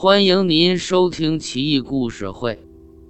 [0.00, 2.54] 欢迎您收听《奇异故事会·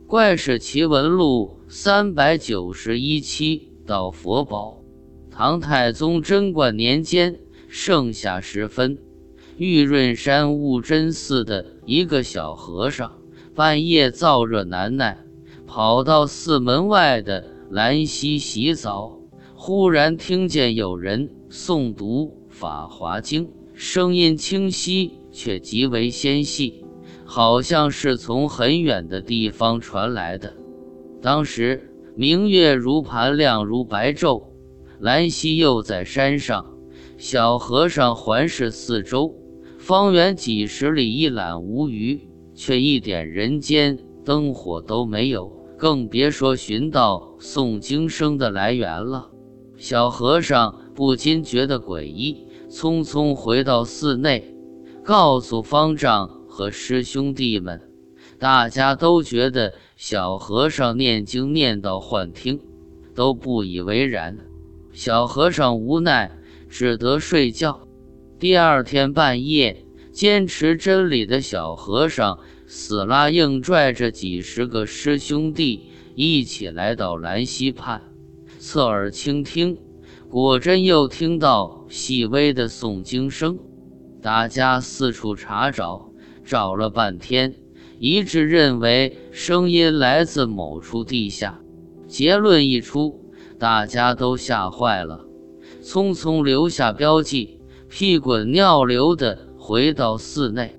[0.07, 3.69] 怪事奇闻录》三百九十一期。
[3.85, 4.83] 到佛宝，
[5.31, 7.39] 唐太宗贞观年间，
[7.69, 8.97] 盛夏时分，
[9.59, 13.19] 玉润山悟真寺的一个小和尚，
[13.55, 15.19] 半夜燥热难耐，
[15.67, 19.21] 跑到寺门外的兰溪洗澡，
[19.55, 26.85] 忽然听见有人诵读《法华经》，声音清晰，却极为纤细。
[27.25, 30.55] 好像是从很远的地方传来的。
[31.23, 34.49] 当时明月如盘，亮如白昼，
[34.99, 36.75] 兰溪又在山上。
[37.17, 39.35] 小和尚环视四周，
[39.79, 49.31] 方圆几十里一览无余，却一点人间灯火都没有，更别说寻到诵经声的来源了。
[49.77, 54.57] 小和尚不禁觉得诡异，匆匆回到寺内，
[55.09, 56.29] 告诉方丈。
[56.47, 57.81] 和师兄弟们，
[58.39, 62.61] 大家都觉得小和尚念经念到幻听，
[63.15, 64.37] 都不以为然。
[64.93, 66.31] 小和尚无奈，
[66.69, 67.89] 只得睡觉。
[68.39, 78.03] 第二天半夜，坚持真理的小和尚死拉硬拽着几十个师兄弟一起来到兰溪畔，
[78.59, 79.79] 侧耳倾听，
[80.29, 83.59] 果真又听到细微的诵经声。
[84.29, 86.13] 大家四处查找。
[86.45, 87.55] 找了半天，
[87.99, 91.59] 一致认为声音来自某处地下。
[92.07, 95.25] 结论一出，大家都吓坏了，
[95.83, 100.79] 匆匆留下标记，屁滚尿流地回到寺内。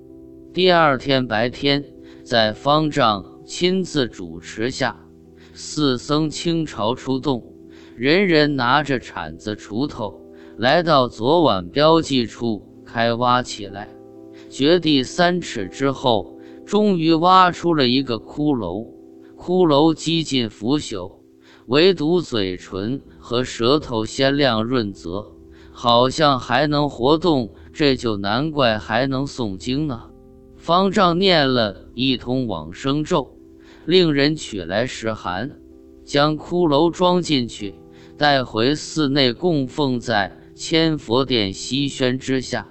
[0.54, 1.84] 第二天白天，
[2.22, 4.96] 在方丈亲自主持下，
[5.54, 7.52] 四僧倾巢出动，
[7.96, 10.20] 人人拿着铲子、锄头，
[10.56, 13.88] 来到昨晚标记处开挖起来。
[14.48, 18.84] 掘地三尺之后，终于挖出了一个骷髅。
[19.36, 21.12] 骷髅几近腐朽，
[21.66, 25.32] 唯独嘴唇和舌头鲜亮润泽，
[25.70, 27.52] 好像还能活动。
[27.72, 30.10] 这就难怪还能诵经呢。
[30.56, 33.38] 方丈念了一通往生咒，
[33.86, 35.52] 令人取来石函，
[36.04, 37.76] 将骷髅装进去，
[38.18, 42.66] 带回寺内供奉在千佛殿西轩之下。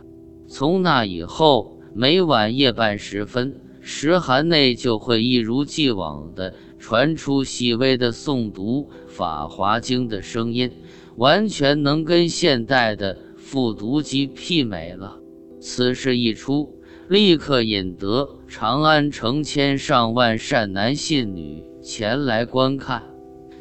[0.51, 10.71] 从那以后，每晚夜半时分，石函内就会一如既往地传出细微的诵读《法华经》的声音，
[11.17, 15.19] 完全能跟现代的复读机媲美了。
[15.61, 23.03] 此事一出，立刻引得长安成千上万善男信女前来观看，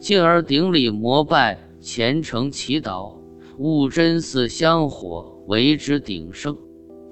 [0.00, 3.19] 进而顶礼膜拜，虔诚祈祷，
[3.59, 6.56] 悟真寺香火为之鼎盛。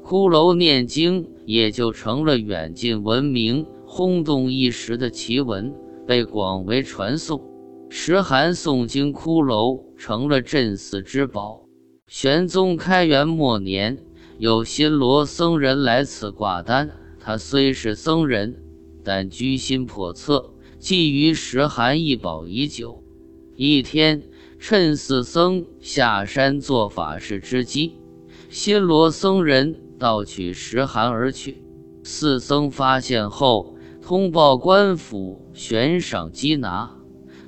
[0.08, 5.74] 骷髅念经也就成了远近闻名、轰动一时的奇闻，
[6.06, 7.42] 被广为传颂。
[7.90, 11.66] 石函诵经骷髅成了镇寺之宝。
[12.06, 13.98] 玄宗开元末年，
[14.38, 16.88] 有新罗僧人来此挂单，
[17.18, 18.62] 他虽是僧人，
[19.02, 23.02] 但居心叵测，觊觎石函一宝已久。
[23.56, 24.22] 一天，
[24.60, 27.94] 趁寺僧下山做法事之机，
[28.48, 29.80] 新罗僧人。
[29.98, 31.64] 盗取石函而去，
[32.02, 36.90] 四僧发现后通报官府悬赏缉拿，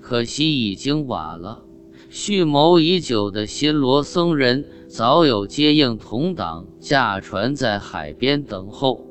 [0.01, 1.65] 可惜已经晚了。
[2.11, 9.07] 蓄谋已久的新罗僧人早有接应同党驾船在海边等候，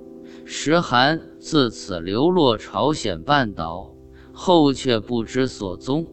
[0.46, 3.94] 石函自此流落朝鲜半岛，
[4.34, 6.08] 后却不知所踪。